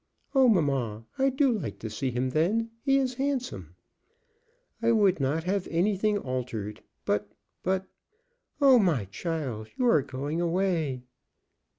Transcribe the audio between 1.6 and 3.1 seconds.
to see him then. He